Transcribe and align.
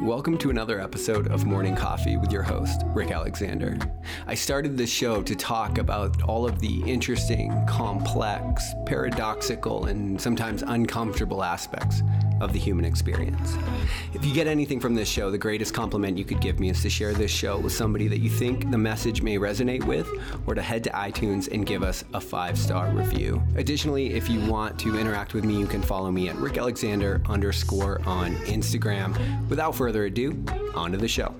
Welcome 0.00 0.36
to 0.38 0.50
another 0.50 0.78
episode 0.78 1.28
of 1.32 1.46
Morning 1.46 1.74
Coffee 1.74 2.16
with 2.16 2.30
your 2.30 2.42
host, 2.42 2.82
Rick 2.88 3.10
Alexander. 3.10 3.78
I 4.26 4.34
started 4.34 4.76
this 4.76 4.90
show 4.90 5.22
to 5.22 5.34
talk 5.34 5.78
about 5.78 6.22
all 6.22 6.46
of 6.46 6.60
the 6.60 6.82
interesting, 6.82 7.50
complex, 7.66 8.74
paradoxical, 8.84 9.86
and 9.86 10.20
sometimes 10.20 10.62
uncomfortable 10.62 11.42
aspects 11.42 12.02
of 12.40 12.52
the 12.52 12.58
human 12.58 12.84
experience. 12.84 13.56
If 14.14 14.24
you 14.24 14.32
get 14.32 14.46
anything 14.46 14.80
from 14.80 14.94
this 14.94 15.08
show, 15.08 15.30
the 15.30 15.38
greatest 15.38 15.74
compliment 15.74 16.18
you 16.18 16.24
could 16.24 16.40
give 16.40 16.60
me 16.60 16.70
is 16.70 16.82
to 16.82 16.90
share 16.90 17.12
this 17.12 17.30
show 17.30 17.58
with 17.58 17.72
somebody 17.72 18.08
that 18.08 18.18
you 18.18 18.30
think 18.30 18.70
the 18.70 18.78
message 18.78 19.22
may 19.22 19.38
resonate 19.38 19.84
with, 19.84 20.08
or 20.46 20.54
to 20.54 20.62
head 20.62 20.84
to 20.84 20.90
iTunes 20.90 21.50
and 21.52 21.66
give 21.66 21.82
us 21.82 22.04
a 22.14 22.20
five 22.20 22.58
star 22.58 22.90
review. 22.90 23.42
Additionally, 23.56 24.14
if 24.14 24.28
you 24.28 24.44
want 24.50 24.78
to 24.80 24.98
interact 24.98 25.34
with 25.34 25.44
me, 25.44 25.58
you 25.58 25.66
can 25.66 25.82
follow 25.82 26.10
me 26.10 26.28
at 26.28 26.36
Rick 26.36 26.58
Alexander 26.58 27.22
underscore 27.28 28.00
on 28.06 28.34
Instagram. 28.46 29.16
Without 29.48 29.74
further 29.74 30.04
ado, 30.04 30.44
on 30.74 30.92
to 30.92 30.98
the 30.98 31.08
show. 31.08 31.34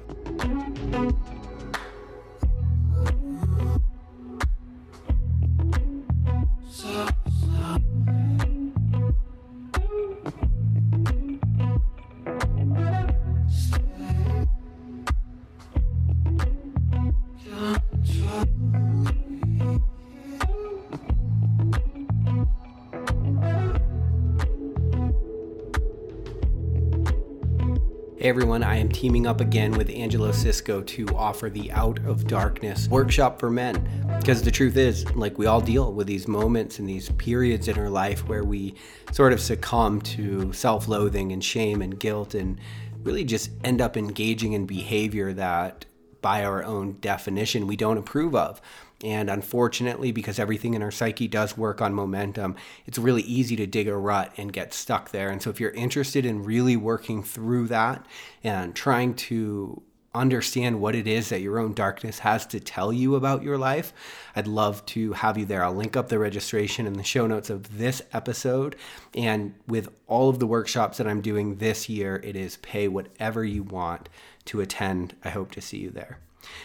Everyone, 28.27 28.65
I 28.65 28.79
am 28.79 28.89
teaming 28.89 29.25
up 29.25 29.41
again 29.41 29.71
with 29.71 29.89
Angelo 29.89 30.33
Cisco 30.33 30.83
to 30.83 31.07
offer 31.15 31.49
the 31.49 31.71
Out 31.71 32.05
of 32.05 32.27
Darkness 32.27 32.89
workshop 32.89 33.39
for 33.39 33.51
men. 33.51 33.89
Because 34.19 34.43
the 34.43 34.51
truth 34.51 34.77
is, 34.77 35.09
like, 35.15 35.39
we 35.39 35.47
all 35.47 35.61
deal 35.61 35.93
with 35.93 36.09
these 36.09 36.27
moments 36.27 36.81
and 36.81 36.89
these 36.89 37.09
periods 37.11 37.69
in 37.69 37.79
our 37.79 37.89
life 37.89 38.27
where 38.27 38.43
we 38.43 38.75
sort 39.13 39.33
of 39.33 39.41
succumb 39.41 40.01
to 40.01 40.53
self 40.53 40.89
loathing 40.89 41.31
and 41.31 41.45
shame 41.45 41.81
and 41.81 42.01
guilt 42.01 42.35
and 42.35 42.59
really 43.05 43.23
just 43.23 43.53
end 43.63 43.81
up 43.81 43.97
engaging 43.97 44.55
in 44.55 44.67
behavior 44.67 45.33
that, 45.33 45.85
by 46.21 46.45
our 46.45 46.65
own 46.65 46.99
definition, 46.99 47.69
we 47.69 47.77
don't 47.77 47.97
approve 47.97 48.35
of. 48.35 48.61
And 49.05 49.29
unfortunately, 49.29 50.11
because 50.11 50.39
everything 50.39 50.73
in 50.75 50.83
our 50.83 50.91
psyche 50.91 51.29
does 51.29 51.57
work 51.57 51.83
on 51.83 51.93
momentum, 51.93 52.57
it's 52.87 52.97
really 52.99 53.23
easy 53.23 53.55
to 53.57 53.67
dig 53.67 53.89
a 53.89 53.97
rut 53.97 54.33
and 54.39 54.53
get 54.53 54.73
stuck 54.73 55.11
there. 55.11 55.29
And 55.29 55.43
so, 55.43 55.51
if 55.51 55.61
you're 55.61 55.71
interested 55.71 56.25
in 56.25 56.45
really 56.45 56.77
working 56.77 57.23
through 57.23 57.69
that 57.69 58.07
and 58.43 58.75
trying 58.75 59.15
to 59.15 59.83
understand 60.17 60.81
what 60.81 60.95
it 60.95 61.07
is 61.07 61.29
that 61.29 61.43
your 61.43 61.59
own 61.59 61.75
darkness 61.75 62.21
has 62.21 62.47
to 62.47 62.59
tell 62.59 62.93
you 62.93 63.15
about 63.15 63.43
your 63.43 63.59
life, 63.59 63.93
I'd 64.35 64.47
love 64.47 64.85
to 64.87 65.13
have 65.13 65.37
you 65.37 65.45
there. 65.45 65.63
I'll 65.63 65.75
link 65.75 65.97
up 65.97 66.09
the 66.09 66.19
registration 66.19 66.87
in 66.87 66.95
the 66.95 67.05
show 67.05 67.27
notes 67.27 67.51
of 67.51 67.79
this 67.79 68.01
episode. 68.13 68.77
And 69.15 69.55
with 69.69 69.91
all 70.07 70.31
of 70.31 70.39
the 70.39 70.47
workshops 70.47 70.99
that 70.99 71.07
I'm 71.07 71.21
doing 71.21 71.57
this 71.57 71.89
year, 71.89 72.21
it 72.25 72.35
is 72.35 72.57
pay 72.59 72.89
whatever 72.89 73.45
you 73.45 73.63
want 73.63 74.09
to 74.47 74.61
attend. 74.61 75.15
I 75.23 75.29
hope 75.29 75.53
to 75.53 75.61
see 75.61 75.79
you 75.79 75.91
there. 75.91 76.19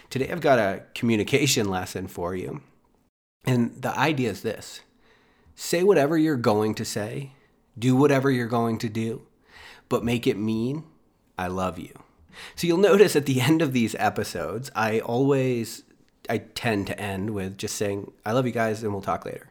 Today, 0.10 0.30
I've 0.30 0.42
got 0.42 0.60
a 0.60 0.84
communication 0.94 1.70
lesson 1.70 2.08
for 2.08 2.36
you. 2.36 2.62
And 3.46 3.82
the 3.82 3.98
idea 3.98 4.30
is 4.30 4.42
this 4.42 4.82
say 5.56 5.84
whatever 5.84 6.18
you're 6.18 6.36
going 6.36 6.76
to 6.76 6.86
say, 6.86 7.32
do 7.78 7.96
whatever 7.96 8.32
you're 8.32 8.48
going 8.48 8.78
to 8.80 8.90
do, 8.90 9.22
but 9.90 10.04
make 10.04 10.26
it 10.26 10.38
mean, 10.38 10.84
I 11.38 11.48
love 11.48 11.78
you. 11.78 11.94
So 12.56 12.68
you'll 12.68 12.78
notice 12.78 13.16
at 13.16 13.26
the 13.26 13.42
end 13.42 13.62
of 13.62 13.74
these 13.74 13.96
episodes, 14.00 14.72
I 14.76 15.00
always 15.00 15.84
I 16.30 16.40
tend 16.40 16.88
to 16.88 17.00
end 17.00 17.32
with 17.32 17.58
just 17.58 17.76
saying, 17.76 18.12
I 18.26 18.32
love 18.32 18.46
you 18.46 18.52
guys 18.52 18.84
and 18.84 18.94
we'll 18.94 19.02
talk 19.02 19.26
later. 19.26 19.50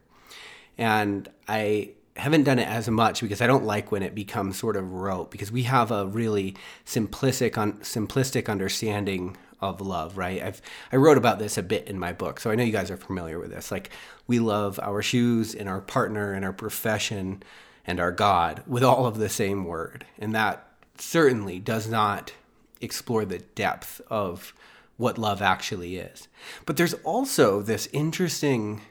And 0.79 1.29
I 1.49 1.91
haven't 2.17 2.45
done 2.45 2.59
it 2.59 2.69
as 2.69 2.89
much 2.89 3.21
because 3.21 3.41
I 3.41 3.47
don't 3.47 3.65
like 3.65 3.93
when 3.93 4.03
it 4.03 4.15
becomes 4.15 4.59
sort 4.59 4.77
of 4.77 4.93
rote 4.93 5.31
because 5.31 5.53
we 5.53 5.65
have 5.65 5.91
a 5.91 6.07
really 6.07 6.55
simplistic 6.85 7.59
un- 7.59 7.79
simplistic 7.81 8.49
understanding 8.49 9.37
of 9.61 9.81
love, 9.81 10.17
right? 10.17 10.43
I've 10.43 10.63
I 10.93 10.97
wrote 10.97 11.19
about 11.19 11.39
this 11.39 11.59
a 11.59 11.63
bit 11.63 11.87
in 11.87 11.99
my 11.99 12.13
book, 12.13 12.41
so 12.41 12.51
I 12.51 12.55
know 12.55 12.65
you 12.65 12.73
guys 12.73 12.91
are 12.91 12.97
familiar 12.97 13.39
with 13.39 13.51
this. 13.51 13.71
Like 13.71 13.91
we 14.27 14.39
love 14.39 14.79
our 14.83 15.03
shoes 15.03 15.55
and 15.55 15.69
our 15.69 15.81
partner 15.81 16.33
and 16.33 16.45
our 16.45 16.53
profession 16.53 17.43
and 17.87 18.01
our 18.01 18.13
God 18.13 18.63
with 18.67 18.83
all 18.83 19.07
of 19.07 19.19
the 19.19 19.29
same 19.29 19.65
word, 19.65 20.07
and 20.19 20.35
that 20.35 20.67
certainly 20.99 21.59
does 21.59 21.89
not 21.89 22.33
explore 22.81 23.25
the 23.25 23.39
depth 23.39 24.01
of 24.09 24.55
what 24.97 25.19
love 25.19 25.41
actually 25.41 25.97
is. 25.97 26.29
But 26.67 26.77
there's 26.77 26.95
also 26.95 27.63
this 27.63 27.89
interesting 27.93 28.83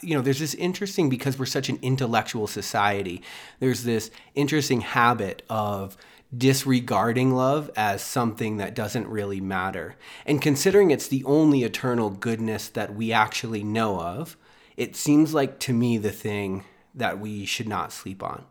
you 0.00 0.14
know, 0.14 0.22
there's 0.22 0.38
this 0.38 0.54
interesting 0.54 1.08
because 1.08 1.38
we're 1.38 1.46
such 1.46 1.68
an 1.68 1.78
intellectual 1.82 2.46
society. 2.46 3.22
There's 3.58 3.84
this 3.84 4.10
interesting 4.34 4.82
habit 4.82 5.42
of 5.48 5.96
disregarding 6.36 7.34
love 7.34 7.70
as 7.76 8.02
something 8.02 8.56
that 8.56 8.74
doesn't 8.74 9.06
really 9.08 9.40
matter. 9.40 9.96
And 10.24 10.40
considering 10.40 10.90
it's 10.90 11.08
the 11.08 11.24
only 11.24 11.62
eternal 11.62 12.10
goodness 12.10 12.68
that 12.68 12.94
we 12.94 13.12
actually 13.12 13.62
know 13.62 14.00
of, 14.00 14.36
it 14.76 14.96
seems 14.96 15.34
like 15.34 15.58
to 15.60 15.72
me 15.72 15.98
the 15.98 16.12
thing 16.12 16.64
that 16.94 17.18
we 17.18 17.44
should 17.44 17.68
not 17.68 17.92
sleep 17.92 18.22
on. 18.22 18.44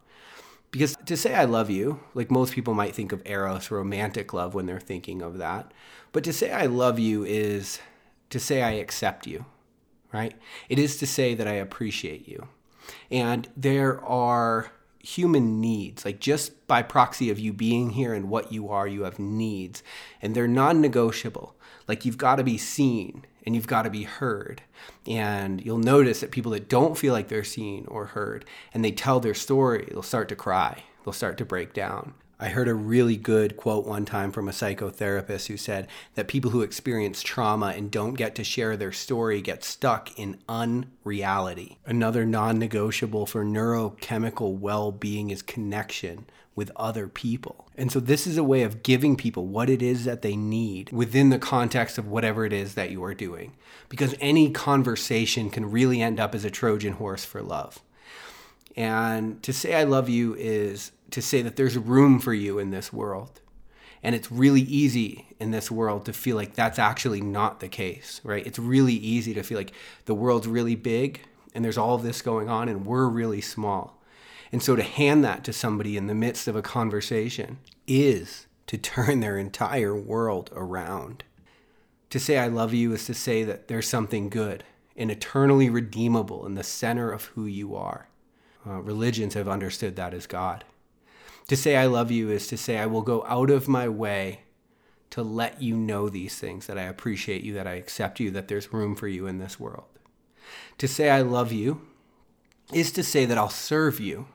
Because 0.69 0.95
to 1.05 1.17
say 1.17 1.35
I 1.35 1.45
love 1.45 1.69
you, 1.69 1.99
like 2.13 2.31
most 2.31 2.53
people 2.53 2.73
might 2.73 2.95
think 2.95 3.11
of 3.11 3.21
eros, 3.25 3.71
romantic 3.71 4.33
love 4.33 4.53
when 4.53 4.67
they're 4.67 4.79
thinking 4.79 5.21
of 5.21 5.37
that. 5.39 5.73
But 6.11 6.23
to 6.23 6.33
say 6.33 6.51
I 6.51 6.67
love 6.67 6.97
you 6.97 7.23
is 7.25 7.79
to 8.29 8.39
say 8.39 8.61
I 8.61 8.71
accept 8.71 9.27
you, 9.27 9.45
right? 10.13 10.33
It 10.69 10.79
is 10.79 10.97
to 10.97 11.07
say 11.07 11.33
that 11.33 11.47
I 11.47 11.53
appreciate 11.53 12.27
you. 12.27 12.47
And 13.09 13.49
there 13.57 14.01
are 14.05 14.71
human 15.03 15.59
needs. 15.59 16.05
Like 16.05 16.19
just 16.19 16.67
by 16.67 16.81
proxy 16.81 17.29
of 17.29 17.39
you 17.39 17.53
being 17.53 17.91
here 17.91 18.13
and 18.13 18.29
what 18.29 18.51
you 18.51 18.69
are, 18.69 18.87
you 18.87 19.03
have 19.03 19.19
needs, 19.19 19.83
and 20.21 20.35
they're 20.35 20.47
non 20.47 20.81
negotiable. 20.81 21.55
Like 21.87 22.05
you've 22.05 22.17
got 22.17 22.35
to 22.35 22.43
be 22.43 22.57
seen 22.57 23.25
and 23.45 23.55
you've 23.55 23.67
got 23.67 23.83
to 23.83 23.89
be 23.89 24.03
heard. 24.03 24.61
And 25.07 25.63
you'll 25.63 25.77
notice 25.77 26.21
that 26.21 26.31
people 26.31 26.51
that 26.51 26.69
don't 26.69 26.97
feel 26.97 27.13
like 27.13 27.27
they're 27.27 27.43
seen 27.43 27.85
or 27.87 28.07
heard 28.07 28.45
and 28.73 28.83
they 28.83 28.91
tell 28.91 29.19
their 29.19 29.33
story, 29.33 29.87
they'll 29.91 30.03
start 30.03 30.29
to 30.29 30.35
cry, 30.35 30.83
they'll 31.03 31.13
start 31.13 31.37
to 31.39 31.45
break 31.45 31.73
down. 31.73 32.13
I 32.43 32.49
heard 32.49 32.67
a 32.67 32.73
really 32.73 33.17
good 33.17 33.55
quote 33.55 33.85
one 33.85 34.03
time 34.03 34.31
from 34.31 34.49
a 34.49 34.51
psychotherapist 34.51 35.45
who 35.45 35.57
said 35.57 35.87
that 36.15 36.27
people 36.27 36.49
who 36.49 36.63
experience 36.63 37.21
trauma 37.21 37.67
and 37.67 37.91
don't 37.91 38.15
get 38.15 38.33
to 38.33 38.43
share 38.43 38.75
their 38.75 38.91
story 38.91 39.41
get 39.41 39.63
stuck 39.63 40.17
in 40.17 40.39
unreality. 40.49 41.77
Another 41.85 42.25
non 42.25 42.57
negotiable 42.57 43.27
for 43.27 43.45
neurochemical 43.45 44.57
well 44.57 44.91
being 44.91 45.29
is 45.29 45.43
connection 45.43 46.25
with 46.55 46.71
other 46.75 47.07
people. 47.07 47.69
And 47.77 47.91
so, 47.91 47.99
this 47.99 48.25
is 48.25 48.37
a 48.37 48.43
way 48.43 48.63
of 48.63 48.81
giving 48.81 49.15
people 49.15 49.45
what 49.45 49.69
it 49.69 49.83
is 49.83 50.05
that 50.05 50.23
they 50.23 50.35
need 50.35 50.91
within 50.91 51.29
the 51.29 51.39
context 51.39 51.99
of 51.99 52.07
whatever 52.07 52.43
it 52.43 52.53
is 52.53 52.73
that 52.73 52.89
you 52.89 53.03
are 53.03 53.13
doing. 53.13 53.55
Because 53.87 54.15
any 54.19 54.49
conversation 54.49 55.51
can 55.51 55.69
really 55.69 56.01
end 56.01 56.19
up 56.19 56.33
as 56.33 56.43
a 56.43 56.49
Trojan 56.49 56.93
horse 56.93 57.23
for 57.23 57.43
love. 57.43 57.81
And 58.75 59.41
to 59.43 59.53
say 59.53 59.75
I 59.75 59.83
love 59.83 60.09
you 60.09 60.35
is 60.35 60.91
to 61.11 61.21
say 61.21 61.41
that 61.41 61.55
there's 61.55 61.77
room 61.77 62.19
for 62.19 62.33
you 62.33 62.59
in 62.59 62.71
this 62.71 62.91
world. 62.91 63.41
And 64.03 64.15
it's 64.15 64.31
really 64.31 64.61
easy 64.61 65.27
in 65.39 65.51
this 65.51 65.69
world 65.69 66.05
to 66.05 66.13
feel 66.13 66.35
like 66.35 66.55
that's 66.55 66.79
actually 66.79 67.21
not 67.21 67.59
the 67.59 67.67
case, 67.67 68.19
right? 68.23 68.45
It's 68.45 68.57
really 68.57 68.93
easy 68.93 69.33
to 69.35 69.43
feel 69.43 69.57
like 69.57 69.73
the 70.05 70.15
world's 70.15 70.47
really 70.47 70.75
big 70.75 71.21
and 71.53 71.63
there's 71.63 71.77
all 71.77 71.97
this 71.97 72.21
going 72.21 72.49
on 72.49 72.67
and 72.67 72.85
we're 72.85 73.07
really 73.07 73.41
small. 73.41 74.01
And 74.51 74.61
so 74.61 74.75
to 74.75 74.83
hand 74.83 75.23
that 75.23 75.43
to 75.43 75.53
somebody 75.53 75.97
in 75.97 76.07
the 76.07 76.15
midst 76.15 76.47
of 76.47 76.55
a 76.55 76.61
conversation 76.61 77.59
is 77.87 78.47
to 78.67 78.77
turn 78.77 79.19
their 79.19 79.37
entire 79.37 79.95
world 79.95 80.49
around. 80.53 81.23
To 82.09 82.19
say 82.19 82.37
I 82.37 82.47
love 82.47 82.73
you 82.73 82.93
is 82.93 83.05
to 83.05 83.13
say 83.13 83.43
that 83.43 83.67
there's 83.67 83.87
something 83.87 84.29
good 84.29 84.63
and 84.97 85.11
eternally 85.11 85.69
redeemable 85.69 86.45
in 86.45 86.55
the 86.55 86.63
center 86.63 87.11
of 87.11 87.25
who 87.25 87.45
you 87.45 87.75
are. 87.75 88.07
Uh, 88.67 88.81
religions 88.81 89.33
have 89.33 89.47
understood 89.47 89.95
that 89.95 90.13
as 90.13 90.27
God. 90.27 90.63
To 91.51 91.57
say 91.57 91.75
I 91.75 91.85
love 91.87 92.11
you 92.11 92.29
is 92.29 92.47
to 92.47 92.55
say 92.55 92.77
I 92.77 92.85
will 92.85 93.01
go 93.01 93.25
out 93.27 93.49
of 93.49 93.67
my 93.67 93.89
way 93.89 94.43
to 95.09 95.21
let 95.21 95.61
you 95.61 95.75
know 95.75 96.07
these 96.07 96.39
things 96.39 96.65
that 96.67 96.77
I 96.77 96.83
appreciate 96.83 97.43
you, 97.43 97.53
that 97.55 97.67
I 97.67 97.73
accept 97.73 98.21
you, 98.21 98.31
that 98.31 98.47
there's 98.47 98.71
room 98.71 98.95
for 98.95 99.09
you 99.09 99.27
in 99.27 99.37
this 99.37 99.59
world. 99.59 99.99
To 100.77 100.87
say 100.87 101.09
I 101.09 101.19
love 101.19 101.51
you 101.51 101.81
is 102.73 102.91
to 102.93 103.03
say 103.03 103.25
that 103.25 103.37
I'll 103.37 103.49
serve 103.49 103.99
you. 103.99 104.27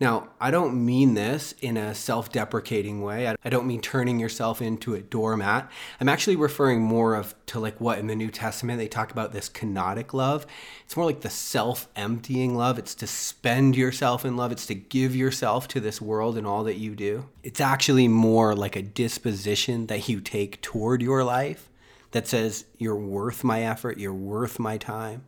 Now, 0.00 0.30
I 0.40 0.50
don't 0.50 0.84
mean 0.84 1.14
this 1.14 1.54
in 1.60 1.76
a 1.76 1.94
self 1.94 2.32
deprecating 2.32 3.02
way. 3.02 3.28
I 3.28 3.50
don't 3.50 3.66
mean 3.66 3.80
turning 3.80 4.18
yourself 4.18 4.62
into 4.62 4.94
a 4.94 5.02
doormat. 5.02 5.70
I'm 6.00 6.08
actually 6.08 6.36
referring 6.36 6.80
more 6.80 7.14
of 7.14 7.34
to 7.46 7.60
like 7.60 7.80
what 7.80 7.98
in 7.98 8.06
the 8.06 8.16
New 8.16 8.30
Testament 8.30 8.78
they 8.78 8.88
talk 8.88 9.12
about 9.12 9.32
this 9.32 9.48
kenotic 9.48 10.14
love. 10.14 10.46
It's 10.84 10.96
more 10.96 11.06
like 11.06 11.20
the 11.20 11.30
self 11.30 11.88
emptying 11.96 12.56
love. 12.56 12.78
It's 12.78 12.94
to 12.96 13.06
spend 13.06 13.76
yourself 13.76 14.24
in 14.24 14.36
love, 14.36 14.52
it's 14.52 14.66
to 14.66 14.74
give 14.74 15.14
yourself 15.14 15.68
to 15.68 15.80
this 15.80 16.00
world 16.00 16.38
and 16.38 16.46
all 16.46 16.64
that 16.64 16.78
you 16.78 16.94
do. 16.94 17.28
It's 17.42 17.60
actually 17.60 18.08
more 18.08 18.54
like 18.54 18.76
a 18.76 18.82
disposition 18.82 19.86
that 19.86 20.08
you 20.08 20.20
take 20.20 20.62
toward 20.62 21.02
your 21.02 21.24
life 21.24 21.68
that 22.12 22.26
says, 22.26 22.64
You're 22.78 22.96
worth 22.96 23.44
my 23.44 23.62
effort, 23.62 23.98
you're 23.98 24.14
worth 24.14 24.58
my 24.58 24.78
time 24.78 25.26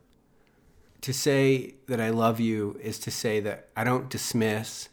to 1.03 1.13
say 1.13 1.75
that 1.89 2.01
I 2.01 2.11
love 2.11 2.41
you 2.41 2.79
is 2.81 2.99
to 3.01 3.11
say 3.11 3.41
that 3.41 3.69
I 3.77 3.85
don't 3.85 4.09
dismiss 4.09 4.89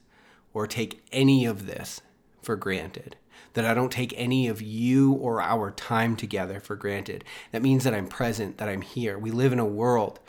or 0.53 0.67
take 0.67 1.05
any 1.11 1.45
of 1.45 1.67
this 1.67 2.01
for 2.41 2.55
granted. 2.55 3.15
That 3.53 3.65
I 3.65 3.73
don't 3.73 3.91
take 3.91 4.13
any 4.17 4.47
of 4.47 4.61
you 4.61 5.13
or 5.13 5.41
our 5.41 5.71
time 5.71 6.15
together 6.15 6.59
for 6.59 6.75
granted. 6.75 7.23
That 7.51 7.61
means 7.61 7.83
that 7.83 7.93
I'm 7.93 8.07
present, 8.07 8.57
that 8.57 8.69
I'm 8.69 8.81
here. 8.81 9.17
We 9.17 9.31
live 9.31 9.53
in 9.53 9.59
a 9.59 9.65
world 9.65 10.19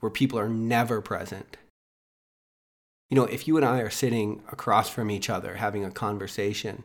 where 0.00 0.10
people 0.10 0.38
are 0.38 0.48
never 0.48 1.00
present. 1.00 1.56
You 3.10 3.16
know, 3.16 3.24
if 3.24 3.46
you 3.46 3.56
and 3.56 3.64
I 3.64 3.80
are 3.80 3.90
sitting 3.90 4.42
across 4.50 4.88
from 4.88 5.10
each 5.10 5.30
other 5.30 5.54
having 5.54 5.84
a 5.84 5.90
conversation 5.90 6.82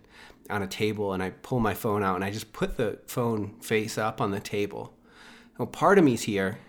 on 0.49 0.61
a 0.61 0.67
table 0.67 1.13
and 1.13 1.23
I 1.23 1.31
pull 1.31 1.59
my 1.59 1.73
phone 1.73 2.03
out 2.03 2.15
and 2.15 2.23
I 2.23 2.31
just 2.31 2.53
put 2.53 2.77
the 2.77 2.99
phone 3.07 3.55
face 3.61 3.97
up 3.97 4.19
on 4.19 4.31
the 4.31 4.39
table, 4.39 4.93
well, 5.57 5.67
part 5.67 5.97
of 5.97 6.03
me's 6.03 6.23
here 6.23 6.59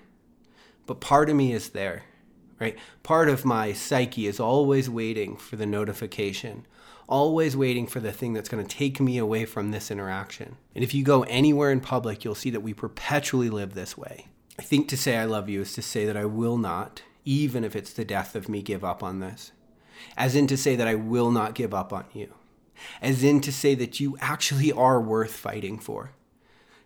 but 0.87 1.01
part 1.01 1.31
of 1.31 1.37
me 1.37 1.53
is 1.53 1.71
there, 1.71 2.05
right? 2.61 2.77
Part 3.03 3.29
of 3.29 3.45
my 3.45 3.73
psyche 3.73 4.27
is 4.27 4.41
always 4.41 4.91
waiting 4.91 5.37
for 5.37 5.57
the 5.57 5.67
notification, 5.67 6.67
always 7.09 7.57
waiting 7.57 7.87
for 7.87 8.01
the 8.01 8.13
thing 8.13 8.33
that's 8.33 8.49
going 8.49 8.65
to 8.65 8.77
take 8.77 9.01
me 9.01 9.19
away 9.19 9.45
from 9.45 9.71
this 9.71 9.91
interaction. 9.91 10.57
And 10.75 10.83
if 10.83 10.95
you 10.95 11.05
go 11.05 11.23
anywhere 11.25 11.71
in 11.71 11.81
public, 11.81 12.25
you'll 12.25 12.35
see 12.35 12.51
that 12.51 12.61
we 12.61 12.75
perpetually 12.75 13.51
live 13.51 13.75
this 13.75 13.97
way. 13.97 14.29
I 14.59 14.63
think 14.63 14.89
to 14.89 14.97
say 14.97 15.17
I 15.17 15.25
love 15.25 15.49
you 15.49 15.61
is 15.61 15.73
to 15.75 15.83
say 15.83 16.05
that 16.07 16.17
I 16.17 16.25
will 16.25 16.59
not, 16.59 17.03
even 17.25 17.65
if 17.65 17.75
it's 17.75 17.93
the 17.93 18.05
death 18.05 18.35
of 18.35 18.49
me, 18.49 18.63
give 18.63 18.85
up 18.85 19.03
on 19.03 19.21
this. 19.21 19.53
As 20.17 20.35
in 20.35 20.47
to 20.49 20.57
say 20.57 20.77
that 20.77 20.89
I 20.89 20.95
will 20.95 21.31
not 21.31 21.55
give 21.55 21.73
up 21.73 21.93
on 21.93 22.05
you. 22.13 22.35
As 23.01 23.23
in 23.23 23.41
to 23.43 23.53
say 23.53 23.75
that 23.77 24.01
you 24.01 24.17
actually 24.21 24.73
are 24.73 25.01
worth 25.01 25.35
fighting 25.35 25.79
for. 25.79 26.13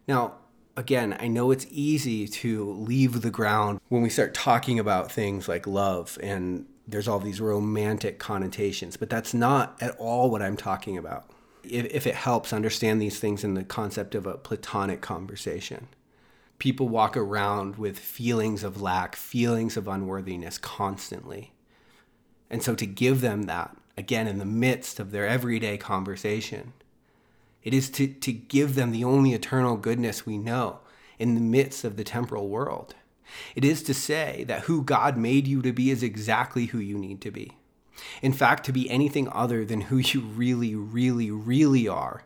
Now, 0.06 0.34
again, 0.76 1.17
I 1.19 1.28
know 1.28 1.50
it's 1.50 1.67
easy 1.70 2.28
to 2.28 2.70
leave 2.73 3.23
the 3.23 3.31
ground 3.31 3.81
when 3.88 4.02
we 4.02 4.11
start 4.11 4.34
talking 4.34 4.78
about 4.78 5.11
things 5.11 5.49
like 5.49 5.67
love 5.67 6.19
and 6.23 6.67
there's 6.87 7.08
all 7.08 7.19
these 7.19 7.40
romantic 7.40 8.19
connotations, 8.19 8.96
but 8.96 9.11
that's 9.11 9.34
not 9.34 9.76
at 9.81 9.96
all 9.99 10.31
what 10.31 10.43
I'm 10.43 10.56
talking 10.56 10.96
about. 10.96 11.28
If, 11.64 11.87
if 11.87 12.06
it 12.06 12.14
helps 12.14 12.52
understand 12.52 13.02
these 13.02 13.19
things 13.19 13.43
in 13.43 13.55
the 13.55 13.64
concept 13.64 14.14
of 14.14 14.26
a 14.26 14.37
platonic 14.37 15.00
conversation, 15.00 15.88
people 16.58 16.88
walk 16.88 17.17
around 17.17 17.76
with 17.76 17.99
feelings 17.99 18.62
of 18.62 18.81
lack, 18.81 19.17
feelings 19.17 19.76
of 19.76 19.88
unworthiness 19.88 20.58
constantly. 20.58 21.52
And 22.49 22.62
so 22.62 22.75
to 22.76 22.87
give 22.87 23.20
them 23.20 23.43
that, 23.44 23.76
again, 23.96 24.28
in 24.28 24.38
the 24.38 24.44
midst 24.44 25.00
of 25.00 25.11
their 25.11 25.26
everyday 25.26 25.76
conversation, 25.76 26.73
it 27.66 27.74
is 27.74 27.90
to, 27.90 28.06
to 28.06 28.32
give 28.32 28.76
them 28.76 28.92
the 28.92 29.02
only 29.02 29.32
eternal 29.32 29.76
goodness 29.76 30.24
we 30.24 30.38
know 30.38 30.78
in 31.18 31.34
the 31.34 31.40
midst 31.40 31.82
of 31.82 31.96
the 31.96 32.04
temporal 32.04 32.48
world. 32.48 32.94
It 33.56 33.64
is 33.64 33.82
to 33.82 33.92
say 33.92 34.44
that 34.46 34.62
who 34.62 34.84
God 34.84 35.16
made 35.16 35.48
you 35.48 35.60
to 35.62 35.72
be 35.72 35.90
is 35.90 36.04
exactly 36.04 36.66
who 36.66 36.78
you 36.78 36.96
need 36.96 37.20
to 37.22 37.32
be. 37.32 37.56
In 38.22 38.32
fact, 38.32 38.64
to 38.66 38.72
be 38.72 38.88
anything 38.88 39.28
other 39.32 39.64
than 39.64 39.80
who 39.80 39.96
you 39.96 40.20
really, 40.20 40.76
really, 40.76 41.32
really 41.32 41.88
are 41.88 42.22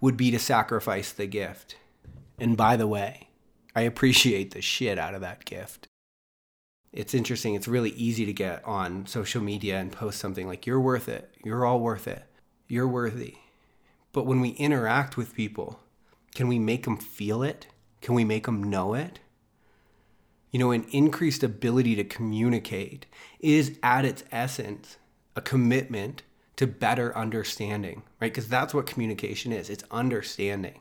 would 0.00 0.16
be 0.16 0.32
to 0.32 0.40
sacrifice 0.40 1.12
the 1.12 1.28
gift. 1.28 1.76
And 2.36 2.56
by 2.56 2.74
the 2.76 2.88
way, 2.88 3.28
I 3.76 3.82
appreciate 3.82 4.50
the 4.50 4.60
shit 4.60 4.98
out 4.98 5.14
of 5.14 5.20
that 5.20 5.44
gift. 5.44 5.86
It's 6.92 7.14
interesting. 7.14 7.54
It's 7.54 7.68
really 7.68 7.90
easy 7.90 8.26
to 8.26 8.32
get 8.32 8.64
on 8.64 9.06
social 9.06 9.40
media 9.40 9.78
and 9.78 9.92
post 9.92 10.18
something 10.18 10.48
like, 10.48 10.66
you're 10.66 10.80
worth 10.80 11.08
it. 11.08 11.32
You're 11.44 11.64
all 11.64 11.78
worth 11.78 12.08
it. 12.08 12.24
You're 12.66 12.88
worthy. 12.88 13.36
But 14.14 14.26
when 14.26 14.40
we 14.40 14.50
interact 14.50 15.16
with 15.16 15.34
people, 15.34 15.80
can 16.36 16.46
we 16.46 16.58
make 16.58 16.84
them 16.84 16.96
feel 16.96 17.42
it? 17.42 17.66
Can 18.00 18.14
we 18.14 18.24
make 18.24 18.46
them 18.46 18.62
know 18.62 18.94
it? 18.94 19.18
You 20.52 20.60
know, 20.60 20.70
an 20.70 20.86
increased 20.92 21.42
ability 21.42 21.96
to 21.96 22.04
communicate 22.04 23.06
is 23.40 23.76
at 23.82 24.04
its 24.04 24.22
essence 24.30 24.98
a 25.34 25.40
commitment 25.40 26.22
to 26.54 26.68
better 26.68 27.14
understanding, 27.18 28.04
right? 28.20 28.32
Because 28.32 28.46
that's 28.46 28.72
what 28.72 28.86
communication 28.86 29.52
is 29.52 29.68
it's 29.68 29.82
understanding. 29.90 30.78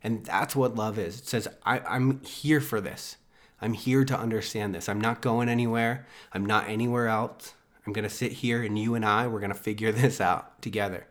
And 0.00 0.24
that's 0.24 0.54
what 0.54 0.76
love 0.76 0.96
is. 0.96 1.18
It 1.18 1.26
says, 1.26 1.48
I, 1.64 1.80
am 1.96 2.22
here 2.22 2.60
for 2.60 2.80
this. 2.80 3.16
I'm 3.60 3.72
here 3.72 4.04
to 4.04 4.16
understand 4.16 4.76
this. 4.76 4.88
I'm 4.88 5.00
not 5.00 5.22
going 5.22 5.48
anywhere. 5.48 6.06
I'm 6.32 6.46
not 6.46 6.68
anywhere 6.68 7.08
else. 7.08 7.54
I'm 7.84 7.92
going 7.92 8.04
to 8.04 8.14
sit 8.14 8.30
here 8.32 8.62
and 8.62 8.78
you 8.78 8.94
and 8.94 9.04
I, 9.04 9.26
we're 9.26 9.40
going 9.40 9.52
to 9.52 9.58
figure 9.58 9.90
this 9.92 10.20
out 10.20 10.62
together. 10.62 11.08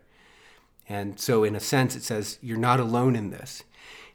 And 0.88 1.18
so, 1.18 1.44
in 1.44 1.56
a 1.56 1.60
sense, 1.60 1.96
it 1.96 2.02
says, 2.02 2.38
You're 2.42 2.58
not 2.58 2.80
alone 2.80 3.16
in 3.16 3.30
this. 3.30 3.64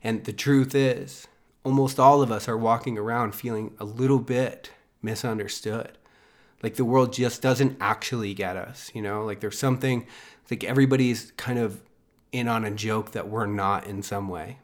And 0.03 0.23
the 0.23 0.33
truth 0.33 0.75
is, 0.75 1.27
almost 1.63 1.99
all 1.99 2.21
of 2.21 2.31
us 2.31 2.47
are 2.47 2.57
walking 2.57 2.97
around 2.97 3.35
feeling 3.35 3.73
a 3.79 3.85
little 3.85 4.19
bit 4.19 4.71
misunderstood. 5.01 5.97
Like 6.61 6.75
the 6.75 6.85
world 6.85 7.13
just 7.13 7.41
doesn't 7.41 7.77
actually 7.79 8.33
get 8.33 8.57
us, 8.57 8.91
you 8.93 9.01
know? 9.01 9.23
Like 9.23 9.39
there's 9.39 9.57
something, 9.57 10.05
like 10.49 10.63
everybody's 10.63 11.31
kind 11.37 11.59
of 11.59 11.81
in 12.31 12.47
on 12.47 12.65
a 12.65 12.71
joke 12.71 13.11
that 13.11 13.29
we're 13.29 13.45
not 13.45 13.87
in 13.87 14.03
some 14.03 14.29
way. 14.29 14.59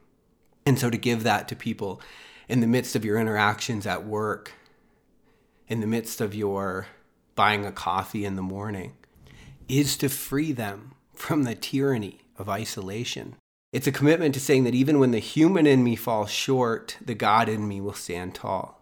And 0.66 0.80
so 0.80 0.90
to 0.90 0.98
give 0.98 1.24
that 1.24 1.48
to 1.50 1.56
people 1.56 2.02
in 2.48 2.60
the 2.60 2.68
midst 2.68 2.96
of 2.96 3.06
your 3.06 3.20
interactions 3.20 3.86
at 3.86 4.06
work, 4.06 4.54
in 5.68 5.80
the 5.80 5.88
midst 5.88 6.22
of 6.22 6.36
your 6.36 6.88
buying 7.36 7.66
a 7.66 7.72
coffee 7.72 8.26
in 8.26 8.36
the 8.36 8.42
morning, 8.42 8.94
is 9.68 9.98
to 9.98 10.10
free 10.10 10.52
them 10.52 10.94
from 11.18 11.44
the 11.44 11.56
tyranny 11.56 12.22
of 12.38 12.50
isolation. 12.50 13.36
It's 13.72 13.88
a 13.88 13.92
commitment 13.92 14.34
to 14.36 14.40
saying 14.40 14.64
that 14.64 14.76
even 14.76 15.00
when 15.00 15.12
the 15.12 15.20
human 15.20 15.68
in 15.68 15.84
me 15.84 15.96
falls 15.96 16.32
short, 16.32 16.98
the 17.04 17.16
God 17.16 17.50
in 17.50 17.68
me 17.68 17.82
will 17.82 17.94
stand 17.94 18.36
tall. 18.36 18.82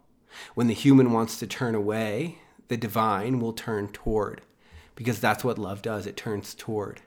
When 0.54 0.68
the 0.68 0.74
human 0.74 1.12
wants 1.12 1.38
to 1.40 1.48
turn 1.48 1.76
away, 1.76 2.40
the 2.68 2.78
divine 2.78 3.40
will 3.40 3.54
turn 3.54 3.88
toward, 3.90 4.42
because 4.96 5.20
that's 5.20 5.44
what 5.44 5.58
love 5.58 5.82
does 5.82 6.06
it 6.06 6.18
turns 6.18 6.54
toward. 6.54 7.02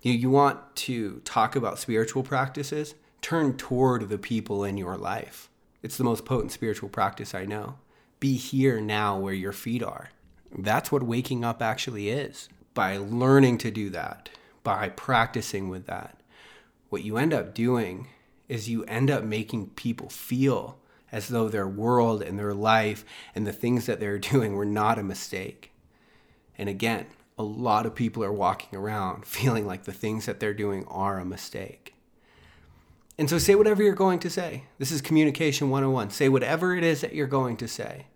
You, 0.00 0.12
you 0.12 0.30
want 0.30 0.74
to 0.76 1.20
talk 1.24 1.54
about 1.54 1.78
spiritual 1.78 2.22
practices? 2.22 2.94
Turn 3.20 3.56
toward 3.56 4.08
the 4.08 4.18
people 4.18 4.64
in 4.64 4.76
your 4.76 4.96
life. 4.96 5.48
It's 5.82 5.96
the 5.96 6.04
most 6.04 6.24
potent 6.24 6.52
spiritual 6.52 6.88
practice 6.88 7.34
I 7.34 7.44
know. 7.44 7.78
Be 8.20 8.36
here 8.36 8.80
now 8.80 9.18
where 9.18 9.34
your 9.34 9.52
feet 9.52 9.82
are. 9.82 10.10
That's 10.56 10.92
what 10.92 11.02
waking 11.02 11.44
up 11.44 11.62
actually 11.62 12.10
is. 12.10 12.48
By 12.74 12.96
learning 12.96 13.58
to 13.58 13.70
do 13.70 13.90
that, 13.90 14.28
by 14.62 14.88
practicing 14.88 15.68
with 15.68 15.86
that, 15.86 16.20
what 16.88 17.04
you 17.04 17.16
end 17.16 17.32
up 17.32 17.54
doing 17.54 18.08
is 18.48 18.68
you 18.68 18.84
end 18.84 19.10
up 19.10 19.24
making 19.24 19.70
people 19.70 20.08
feel 20.08 20.78
as 21.10 21.28
though 21.28 21.48
their 21.48 21.68
world 21.68 22.22
and 22.22 22.38
their 22.38 22.54
life 22.54 23.04
and 23.34 23.46
the 23.46 23.52
things 23.52 23.86
that 23.86 24.00
they're 24.00 24.18
doing 24.32 24.54
were 24.54 24.64
not 24.64 24.98
a 24.98 25.02
mistake. 25.02 25.72
And 26.56 26.68
again, 26.68 27.06
a 27.38 27.42
lot 27.42 27.86
of 27.86 27.94
people 27.94 28.22
are 28.22 28.32
walking 28.32 28.78
around 28.78 29.24
feeling 29.26 29.66
like 29.66 29.84
the 29.84 29.92
things 29.92 30.26
that 30.26 30.40
they're 30.40 30.54
doing 30.54 30.84
are 30.86 31.18
a 31.18 31.24
mistake. 31.24 31.94
And 33.18 33.28
so 33.28 33.38
say 33.38 33.54
whatever 33.54 33.82
you're 33.82 33.94
going 33.94 34.18
to 34.20 34.30
say. 34.30 34.64
This 34.78 34.90
is 34.90 35.02
communication 35.02 35.70
101. 35.70 36.10
Say 36.10 36.28
whatever 36.28 36.74
it 36.74 36.82
is 36.82 37.02
that 37.02 37.14
you're 37.14 37.26
going 37.26 37.56
to 37.58 37.68
say, 37.68 38.06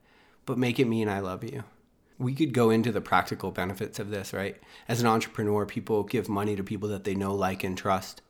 but 0.47 0.59
make 0.59 0.81
it 0.81 0.87
mean 0.87 1.09
I 1.09 1.21
love 1.21 1.45
you 1.45 1.65
we 2.19 2.35
could 2.35 2.53
go 2.55 2.71
into 2.71 2.93
the 2.93 3.01
practical 3.01 3.51
benefits 3.51 3.99
of 3.99 4.11
this, 4.11 4.33
right? 4.33 4.57
As 4.89 5.01
an 5.01 5.07
entrepreneur, 5.07 5.67
people 5.67 6.03
give 6.03 6.29
money 6.29 6.57
to 6.57 6.65
people 6.65 6.89
that 6.89 7.05
they 7.05 7.15
know, 7.15 7.35
like, 7.35 7.63
and 7.63 7.77
trust. 7.77 8.23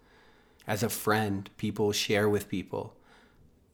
As 0.66 0.83
a 0.83 0.88
friend, 0.88 1.49
people 1.57 1.93
share 1.93 2.28
with 2.28 2.49
people 2.49 2.95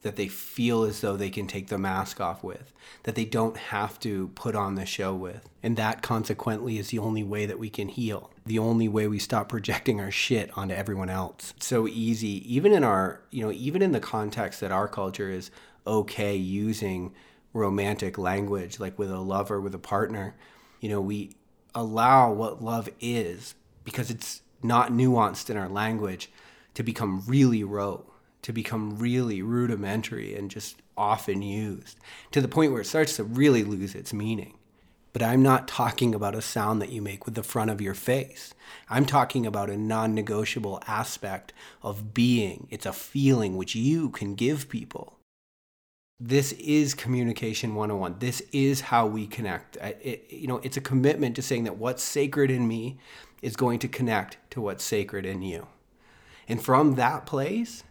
that 0.03 0.15
they 0.17 0.27
feel 0.27 0.83
as 0.83 1.01
though 1.01 1.15
they 1.15 1.29
can 1.29 1.47
take 1.47 1.67
the 1.67 1.77
mask 1.77 2.21
off 2.21 2.43
with, 2.43 2.73
that 3.03 3.15
they 3.15 3.25
don't 3.25 3.57
have 3.57 3.97
to 4.01 4.27
put 4.35 4.53
on 4.53 4.75
the 4.75 4.85
show 4.85 5.15
with. 5.15 5.49
And 5.63 5.77
that 5.77 6.01
consequently 6.01 6.77
is 6.77 6.89
the 6.89 6.99
only 6.99 7.23
way 7.23 7.45
that 7.45 7.57
we 7.57 7.69
can 7.69 7.87
heal, 7.87 8.29
the 8.45 8.59
only 8.59 8.87
way 8.87 9.07
we 9.07 9.17
stop 9.17 9.49
projecting 9.49 9.99
our 9.99 10.11
shit 10.11 10.55
onto 10.57 10.75
everyone 10.75 11.09
else. 11.09 11.53
It's 11.55 11.67
so 11.67 11.87
easy, 11.87 12.43
even 12.53 12.73
in 12.73 12.83
our, 12.83 13.21
you 13.31 13.43
know, 13.43 13.51
even 13.51 13.81
in 13.81 13.93
the 13.93 14.01
context 14.01 14.59
that 14.59 14.71
our 14.71 14.89
culture 14.89 15.29
is 15.29 15.49
okay 15.87 16.35
using 16.35 17.13
romantic 17.53 18.17
language, 18.17 18.79
like 18.79 18.97
with 18.97 19.11
a 19.11 19.19
lover, 19.19 19.61
with 19.61 19.75
a 19.75 19.79
partner, 19.79 20.35
you 20.79 20.89
know, 20.89 20.99
we 20.99 21.35
allow 21.75 22.31
what 22.31 22.63
love 22.63 22.89
is 22.99 23.55
because 23.83 24.09
it's 24.09 24.41
not 24.61 24.91
nuanced 24.91 25.49
in 25.49 25.57
our 25.57 25.69
language 25.69 26.31
to 26.73 26.83
become 26.83 27.23
really 27.27 27.63
rote, 27.63 28.11
to 28.41 28.51
become 28.51 28.97
really 28.97 29.41
rudimentary 29.41 30.35
and 30.35 30.49
just 30.49 30.81
often 30.97 31.41
used 31.41 31.99
to 32.31 32.41
the 32.41 32.47
point 32.47 32.71
where 32.71 32.81
it 32.81 32.85
starts 32.85 33.15
to 33.15 33.23
really 33.23 33.63
lose 33.63 33.95
its 33.95 34.13
meaning. 34.13 34.57
But 35.11 35.21
I'm 35.21 35.43
not 35.43 35.67
talking 35.67 36.15
about 36.15 36.33
a 36.33 36.41
sound 36.41 36.81
that 36.81 36.89
you 36.89 36.99
make 36.99 37.25
with 37.25 37.35
the 37.35 37.43
front 37.43 37.69
of 37.69 37.79
your 37.79 37.93
face. 37.93 38.55
I'm 38.89 39.05
talking 39.05 39.45
about 39.45 39.69
a 39.69 39.77
non 39.77 40.15
negotiable 40.15 40.81
aspect 40.87 41.53
of 41.83 42.15
being. 42.15 42.67
It's 42.71 42.87
a 42.87 42.93
feeling 42.93 43.55
which 43.55 43.75
you 43.75 44.09
can 44.09 44.33
give 44.33 44.69
people. 44.69 45.19
This 46.19 46.53
is 46.53 46.93
communication 46.93 47.75
101. 47.75 48.15
This 48.19 48.41
is 48.51 48.81
how 48.81 49.07
we 49.07 49.27
connect. 49.27 49.77
It, 49.77 50.27
you 50.29 50.47
know, 50.47 50.57
it's 50.63 50.77
a 50.77 50.81
commitment 50.81 51.35
to 51.35 51.41
saying 51.41 51.65
that 51.65 51.77
what's 51.77 52.03
sacred 52.03 52.49
in 52.49 52.67
me 52.67 52.97
is 53.41 53.55
going 53.55 53.79
to 53.79 53.87
connect 53.87 54.37
to 54.51 54.61
what's 54.61 54.83
sacred 54.83 55.25
in 55.25 55.41
you. 55.41 55.67
And 56.47 56.61
from 56.61 56.95
that 56.95 57.25
place, 57.25 57.83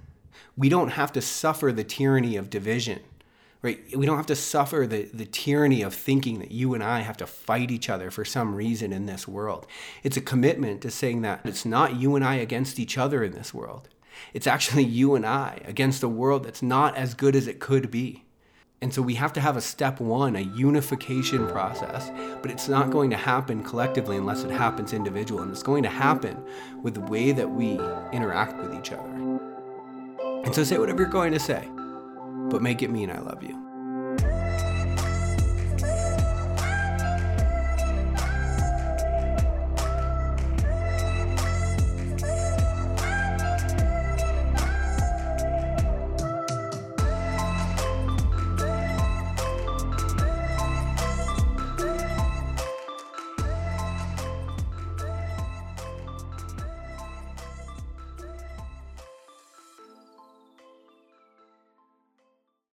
we 0.56 0.68
don't 0.68 0.90
have 0.90 1.12
to 1.12 1.20
suffer 1.20 1.72
the 1.72 1.84
tyranny 1.84 2.36
of 2.36 2.48
division 2.48 3.00
right? 3.62 3.96
We 3.96 4.06
don't 4.06 4.16
have 4.16 4.26
to 4.26 4.36
suffer 4.36 4.86
the, 4.88 5.04
the 5.14 5.24
tyranny 5.24 5.82
of 5.82 5.94
thinking 5.94 6.40
that 6.40 6.50
you 6.50 6.74
and 6.74 6.82
I 6.82 7.00
have 7.00 7.16
to 7.18 7.26
fight 7.26 7.70
each 7.70 7.88
other 7.88 8.10
for 8.10 8.24
some 8.24 8.54
reason 8.54 8.92
in 8.92 9.06
this 9.06 9.26
world. 9.26 9.66
It's 10.02 10.16
a 10.16 10.20
commitment 10.20 10.82
to 10.82 10.90
saying 10.90 11.22
that 11.22 11.40
it's 11.44 11.64
not 11.64 11.96
you 11.96 12.16
and 12.16 12.24
I 12.24 12.34
against 12.34 12.78
each 12.78 12.98
other 12.98 13.22
in 13.22 13.32
this 13.32 13.54
world. 13.54 13.88
It's 14.34 14.46
actually 14.46 14.84
you 14.84 15.14
and 15.14 15.26
I 15.26 15.60
against 15.64 16.02
a 16.02 16.08
world 16.08 16.44
that's 16.44 16.62
not 16.62 16.96
as 16.96 17.14
good 17.14 17.36
as 17.36 17.46
it 17.46 17.60
could 17.60 17.90
be. 17.90 18.24
And 18.80 18.92
so 18.92 19.00
we 19.00 19.14
have 19.14 19.32
to 19.34 19.40
have 19.40 19.56
a 19.56 19.60
step 19.60 20.00
one, 20.00 20.34
a 20.34 20.40
unification 20.40 21.46
process, 21.46 22.10
but 22.42 22.50
it's 22.50 22.68
not 22.68 22.90
going 22.90 23.10
to 23.10 23.16
happen 23.16 23.62
collectively 23.62 24.16
unless 24.16 24.42
it 24.42 24.50
happens 24.50 24.92
individual. 24.92 25.42
And 25.42 25.52
it's 25.52 25.62
going 25.62 25.84
to 25.84 25.88
happen 25.88 26.44
with 26.82 26.94
the 26.94 27.00
way 27.00 27.30
that 27.30 27.48
we 27.48 27.74
interact 28.12 28.60
with 28.60 28.74
each 28.74 28.90
other. 28.90 29.08
And 30.44 30.52
so 30.52 30.64
say 30.64 30.78
whatever 30.78 31.02
you're 31.02 31.10
going 31.10 31.32
to 31.32 31.38
say 31.38 31.68
but 32.52 32.62
make 32.62 32.82
it 32.82 32.90
mean 32.90 33.10
I 33.10 33.18
love 33.18 33.42
you. 33.42 33.71